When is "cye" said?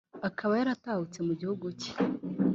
1.81-1.91